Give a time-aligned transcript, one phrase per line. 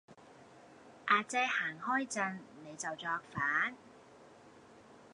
[1.05, 3.75] 亞姐行開陣,你就作反